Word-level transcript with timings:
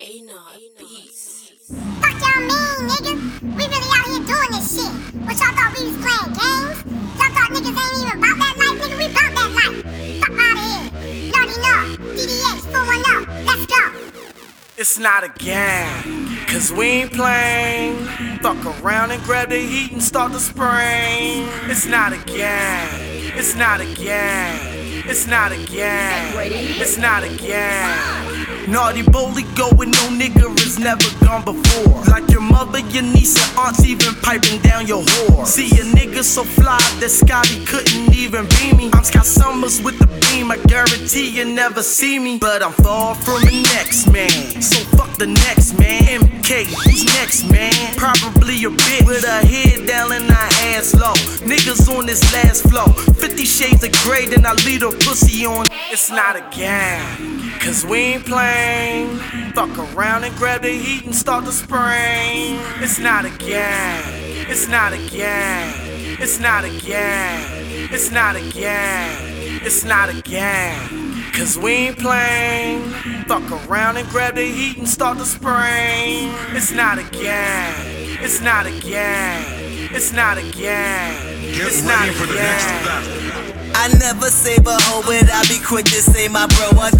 A 0.00 0.20
not 0.22 0.54
beats. 0.78 1.50
Fuck 1.98 2.20
y'all 2.22 2.40
mean, 2.46 2.88
nigga? 2.88 3.14
We 3.42 3.66
really 3.66 3.90
out 3.96 4.06
here 4.06 4.22
doing 4.22 4.50
this 4.52 4.76
shit. 4.76 4.92
What 5.26 5.34
y'all 5.40 5.50
thought 5.58 5.74
we 5.76 5.90
was 5.90 5.96
playing 5.98 6.38
games? 6.38 6.78
Y'all 7.18 7.34
thought 7.34 7.50
niggas 7.50 7.74
ain't 7.74 8.06
even 8.06 8.18
about 8.18 8.38
that 8.38 8.54
life, 8.58 8.78
nigga? 8.78 8.96
We 8.96 9.06
about 9.10 9.32
that 9.34 9.50
life. 9.58 9.76
Fuck 10.20 10.38
out 10.38 10.54
of 10.54 10.62
here. 10.62 11.32
Naughty 11.34 11.56
know. 11.58 11.82
DDX 12.14 12.58
410. 12.70 13.44
Let's 13.44 13.66
go. 13.66 13.82
It's 14.76 14.98
not 15.00 15.24
a 15.24 15.30
game, 15.30 16.46
cause 16.46 16.70
we 16.70 16.86
ain't 16.86 17.12
playing. 17.12 17.96
Fuck 18.38 18.80
around 18.80 19.10
and 19.10 19.20
grab 19.24 19.48
the 19.48 19.58
heat 19.58 19.90
and 19.90 20.00
start 20.00 20.30
the 20.30 20.38
spring. 20.38 21.48
It's 21.68 21.86
not 21.86 22.12
a 22.12 22.18
game, 22.18 23.32
it's 23.34 23.56
not 23.56 23.80
a 23.80 23.94
game, 23.96 25.02
it's 25.08 25.26
not 25.26 25.50
a 25.50 25.56
game, 25.56 26.36
it's 26.80 26.96
not 26.98 27.24
a 27.24 27.36
game. 27.36 28.27
Naughty 28.68 29.02
bully 29.02 29.44
going, 29.56 29.90
no 29.90 30.04
nigga 30.12 30.54
is 30.60 30.78
never 30.78 31.08
gone 31.24 31.42
before. 31.42 32.02
Like 32.04 32.28
your 32.30 32.42
mother, 32.42 32.80
your 32.80 33.02
niece, 33.02 33.34
and 33.40 33.58
aunts 33.58 33.82
even 33.86 34.14
piping 34.16 34.60
down 34.60 34.86
your 34.86 35.02
whore. 35.02 35.46
See 35.46 35.68
a 35.80 35.84
nigga 35.84 36.22
so 36.22 36.44
fly 36.44 36.78
that 37.00 37.08
Scotty 37.08 37.64
couldn't 37.64 38.12
even 38.14 38.46
be 38.60 38.74
me. 38.76 38.90
I'm 38.92 39.04
Scott 39.04 39.24
Summers 39.24 39.80
with 39.80 39.98
the 39.98 40.06
beam, 40.28 40.50
I 40.50 40.58
guarantee 40.66 41.30
you 41.30 41.46
never 41.46 41.82
see 41.82 42.18
me. 42.18 42.36
But 42.38 42.62
I'm 42.62 42.72
far 42.72 43.14
from 43.14 43.40
the 43.40 43.62
next 43.74 44.12
man. 44.12 44.60
So 44.60 44.84
fuck 44.96 45.16
the 45.16 45.28
next 45.28 45.78
man. 45.78 46.20
MK, 46.20 46.66
who's 46.66 47.06
next 47.16 47.50
man? 47.50 47.94
Probably 47.96 48.56
a 48.64 48.68
bitch 48.68 49.06
with 49.06 49.24
her 49.24 49.46
head 49.46 49.86
down 49.86 50.12
and 50.12 50.30
her 50.30 50.48
ass 50.76 50.94
low. 50.94 51.14
Niggas 51.48 51.88
on 51.96 52.04
this 52.04 52.22
last 52.34 52.68
flow. 52.68 52.86
50 53.14 53.44
shades 53.44 53.82
of 53.82 53.92
gray, 54.04 54.26
then 54.26 54.44
I 54.44 54.52
lead 54.66 54.82
a 54.82 54.90
pussy 54.90 55.46
on. 55.46 55.66
It's 55.90 56.10
not 56.10 56.36
a 56.36 56.44
game, 56.54 57.58
cause 57.60 57.86
we 57.86 57.98
ain't 57.98 58.26
playing. 58.26 58.57
Fuck 59.54 59.76
around 59.94 60.24
and 60.24 60.34
grab 60.36 60.62
the 60.62 60.70
heat 60.70 61.04
and 61.04 61.14
start 61.14 61.44
the 61.44 61.52
spring. 61.52 62.58
It's 62.82 62.98
not 62.98 63.24
a 63.24 63.30
game, 63.30 64.46
it's 64.48 64.68
not 64.68 64.92
a 64.92 64.98
game, 65.08 66.16
it's 66.20 66.38
not 66.38 66.64
a 66.64 66.68
game, 66.68 67.88
it's 67.92 68.10
not 68.10 68.36
a 68.36 68.40
game, 68.40 69.60
it's 69.64 69.84
not 69.84 70.08
a 70.10 70.22
game. 70.22 71.14
Cause 71.32 71.56
we 71.58 71.72
ain't 71.72 71.98
playing. 71.98 72.82
Fuck 73.28 73.50
around 73.68 73.96
and 73.96 74.08
grab 74.08 74.34
the 74.34 74.42
heat 74.44 74.76
and 74.78 74.88
start 74.88 75.18
the 75.18 75.24
spring. 75.24 76.32
It's 76.56 76.72
not 76.72 76.98
a 76.98 77.04
game, 77.04 78.18
it's 78.22 78.40
not 78.40 78.66
a 78.66 78.72
game, 78.80 79.88
it's 79.94 80.12
not 80.12 80.38
a 80.38 80.42
game, 80.42 80.52
Get 80.54 81.66
it's 81.66 81.82
not 81.82 82.06
ready 82.06 82.10
a 82.10 82.12
for 82.14 82.26
the 82.26 82.34
next 82.34 82.66
game. 82.66 82.84
battle. 82.84 83.14
I 83.74 83.86
never 83.98 84.26
say 84.26 84.58
but 84.58 84.80
hoe, 84.82 85.02
but 85.06 85.30
I 85.30 85.46
be 85.46 85.62
quick 85.64 85.84
to 85.86 86.02
say 86.02 86.26
my 86.26 86.46
bro. 86.58 86.74
I 86.82 86.90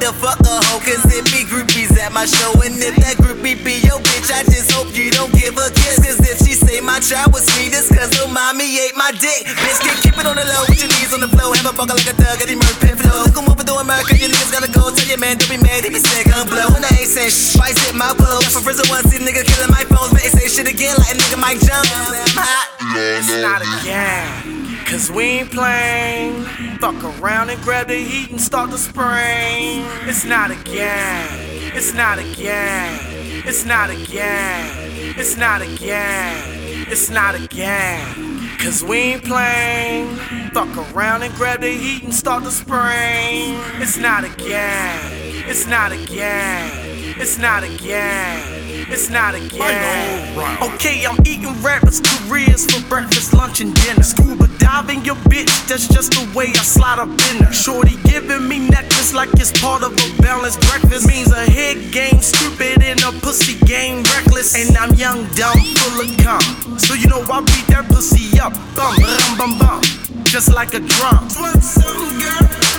to 0.00 0.12
fuck 0.14 0.38
a 0.46 0.54
hoe, 0.70 0.78
cause 0.78 1.02
it 1.10 1.26
be 1.34 1.42
groupies 1.42 1.90
at 1.98 2.12
my 2.14 2.26
show. 2.26 2.54
And 2.62 2.78
if 2.78 2.94
that 3.02 3.18
groupie 3.18 3.58
be 3.66 3.82
your 3.82 3.98
bitch, 3.98 4.30
I 4.30 4.46
just 4.46 4.70
hope 4.70 4.94
you 4.94 5.10
don't 5.10 5.32
give 5.34 5.58
a 5.58 5.70
kiss. 5.74 5.98
Cause 5.98 6.22
if 6.22 6.38
she 6.46 6.54
say 6.54 6.78
my 6.80 7.02
child 7.02 7.34
was 7.34 7.42
sweet, 7.46 7.74
it's 7.74 7.90
cause 7.90 8.14
her 8.18 8.30
mommy 8.30 8.66
ate 8.78 8.94
my 8.94 9.10
dick. 9.10 9.46
Bitch, 9.58 9.78
can 9.82 9.96
keep 10.02 10.14
it 10.14 10.26
on 10.26 10.38
the 10.38 10.46
low 10.46 10.62
with 10.70 10.78
your 10.78 10.90
knees 10.94 11.10
on 11.10 11.20
the 11.20 11.30
floor. 11.30 11.50
Have 11.54 11.66
a 11.66 11.74
buckle 11.74 11.98
like 11.98 12.06
a 12.06 12.14
thug, 12.14 12.38
the 12.38 12.54
murk 12.54 12.78
pin 12.78 12.94
flow. 12.94 13.26
Look 13.26 13.34
'em 13.34 13.50
over 13.50 13.64
to 13.64 13.74
America, 13.82 14.14
you 14.14 14.30
niggas 14.30 14.52
gotta 14.54 14.70
go. 14.70 14.90
Tell 14.94 15.08
your 15.10 15.18
man, 15.18 15.38
don't 15.38 15.50
be 15.50 15.58
mad, 15.58 15.82
he 15.82 15.90
be 15.90 15.98
sick, 15.98 16.30
I'm 16.30 16.46
blow. 16.46 16.70
And 16.78 16.86
I 16.86 16.94
ain't 16.94 17.10
saying 17.10 17.34
shh, 17.34 17.58
twice 17.58 17.78
hit 17.82 17.94
my 17.98 18.14
blow. 18.14 18.38
Got 18.38 18.54
from 18.54 18.62
prison 18.62 18.86
once, 18.90 19.10
see 19.10 19.18
nigga 19.18 19.42
killing 19.42 19.70
my 19.74 19.82
phones, 19.90 20.14
but 20.14 20.22
they 20.22 20.30
say 20.30 20.46
shit 20.46 20.68
again 20.70 20.94
like 21.02 21.10
a 21.10 21.18
nigga 21.18 21.38
Mike 21.42 21.58
Jones. 21.58 21.90
I'm 21.90 22.38
hot. 22.38 22.66
It's 22.94 23.30
not 23.42 23.66
a 23.66 23.70
game, 23.82 24.78
cause 24.86 25.10
we 25.10 25.42
ain't 25.42 25.50
playing. 25.50 26.46
Fuck 26.80 27.20
around 27.20 27.50
and 27.50 27.60
grab 27.62 27.88
the 27.88 27.96
heat 27.96 28.30
and 28.30 28.40
start 28.40 28.70
the 28.70 28.78
spring. 28.78 29.84
It's 30.06 30.24
not 30.24 30.52
a 30.52 30.54
game, 30.54 31.72
it's 31.74 31.92
not 31.92 32.20
a 32.20 32.22
game, 32.22 33.42
it's 33.44 33.64
not 33.64 33.90
a 33.90 33.96
game, 34.06 35.14
it's 35.18 35.36
not 35.36 35.60
a 35.60 35.66
game, 35.76 36.86
it's 36.88 37.10
not 37.10 37.34
a 37.34 37.48
game. 37.48 38.38
Cause 38.58 38.84
we 38.84 38.96
ain't 38.96 39.24
playing. 39.24 40.14
Fuck 40.52 40.94
around 40.94 41.22
and 41.22 41.34
grab 41.34 41.62
the 41.62 41.68
heat 41.68 42.04
and 42.04 42.14
start 42.14 42.44
the 42.44 42.50
spring. 42.52 43.58
It's 43.82 43.96
not 43.96 44.22
a 44.22 44.28
game, 44.36 45.44
it's 45.48 45.66
not 45.66 45.90
a 45.90 45.96
game, 46.06 47.14
it's 47.18 47.38
not 47.38 47.64
a 47.64 47.76
game, 47.78 48.57
it's 48.90 49.10
not 49.10 49.34
a 49.34 49.40
game. 49.40 50.38
Okay, 50.62 51.04
I'm 51.06 51.18
eating 51.26 51.54
rappers' 51.62 52.00
careers 52.00 52.66
for 52.66 52.86
breakfast, 52.88 53.32
lunch, 53.34 53.60
and 53.60 53.74
dinner. 53.82 54.02
Scuba 54.02 54.48
diving 54.58 55.04
your 55.04 55.16
bitch, 55.32 55.50
that's 55.68 55.88
just 55.88 56.12
the 56.12 56.24
way 56.36 56.46
I 56.48 56.62
slide 56.62 56.98
up 56.98 57.08
in 57.08 57.44
her. 57.44 57.52
Shorty 57.52 57.96
giving 58.04 58.48
me 58.48 58.58
necklace 58.68 59.14
like 59.14 59.30
it's 59.34 59.52
part 59.60 59.82
of 59.82 59.92
a 59.92 60.22
balanced 60.22 60.60
breakfast. 60.60 61.06
Means 61.08 61.32
a 61.32 61.44
head 61.50 61.92
game 61.92 62.20
stupid 62.20 62.82
and 62.82 63.00
a 63.00 63.12
pussy 63.20 63.58
game 63.66 64.02
reckless. 64.14 64.54
And 64.54 64.76
I'm 64.76 64.94
young, 64.94 65.26
dumb, 65.34 65.58
full 65.76 66.00
of 66.04 66.10
cum. 66.18 66.78
So 66.78 66.94
you 66.94 67.08
know 67.08 67.22
I 67.30 67.40
beat 67.40 67.66
that 67.68 67.86
pussy 67.88 68.38
up. 68.40 68.52
Bum, 68.76 68.94
bum, 68.96 69.38
bum, 69.38 69.58
bum. 69.58 69.82
Just 70.24 70.52
like 70.52 70.74
a 70.74 70.80
drum. 70.80 71.28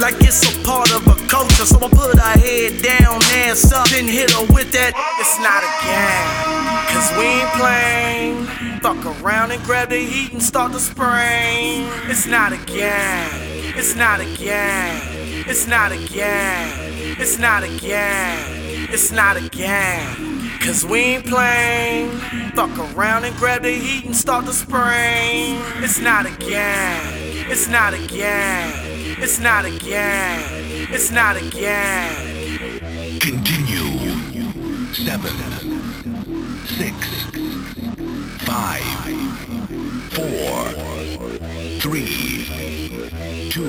Like 0.00 0.16
it's 0.20 0.42
a 0.42 0.64
part 0.64 0.92
of 0.92 1.06
a 1.06 1.14
culture. 1.28 1.64
So 1.64 1.76
I 1.76 1.88
put 1.88 2.18
her 2.18 2.38
head 2.38 2.82
down, 2.82 3.22
ass 3.46 3.72
up, 3.72 3.88
then 3.88 4.06
hit 4.06 4.30
her 4.32 4.44
with 4.52 4.72
that. 4.72 4.92
It's 5.20 5.38
not 5.38 5.62
a 5.62 5.70
game, 5.86 6.54
cause 6.92 7.08
we 7.16 7.24
ain't 7.24 7.52
playing. 7.58 8.80
Fuck 8.84 9.22
around 9.22 9.52
and 9.52 9.62
grab 9.62 9.88
the 9.88 9.98
heat 9.98 10.32
and 10.32 10.42
start 10.42 10.72
the 10.72 10.80
spring. 10.80 11.88
It's 12.10 12.26
not 12.26 12.52
a 12.52 12.58
game, 12.66 13.74
it's 13.78 13.94
not 13.96 14.20
a 14.20 14.26
game, 14.36 15.44
it's 15.48 15.66
not 15.66 15.90
a 15.92 15.96
game, 15.96 17.16
it's 17.18 17.38
not 17.38 17.62
a 17.62 17.68
game, 17.68 18.88
it's 18.92 19.10
not 19.10 19.36
a 19.36 19.48
game. 19.48 20.34
Cause 20.60 20.84
we 20.84 20.98
ain't 21.00 21.26
playing. 21.26 22.10
Fuck 22.54 22.78
around 22.94 23.24
and 23.24 23.34
grab 23.36 23.62
the 23.62 23.72
heat 23.72 24.04
and 24.04 24.16
start 24.16 24.46
the 24.46 24.52
spring. 24.52 25.60
It's 25.82 25.98
not 25.98 26.26
a 26.26 26.30
game, 26.38 27.50
it's 27.50 27.68
not 27.68 27.94
a 27.94 28.06
game, 28.06 28.93
it's 29.18 29.38
not 29.38 29.64
a 29.64 29.70
game, 29.70 30.88
it's 30.90 31.10
not 31.10 31.36
a 31.36 31.50
game. 31.50 33.18
Continue. 33.20 34.12
Seven, 34.94 35.32
six, 36.66 36.94
five, 38.44 38.82
four, 40.14 40.68
three, 41.80 42.46
two, 43.50 43.68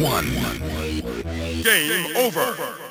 one. 0.00 0.28
Game 1.62 2.16
over. 2.16 2.83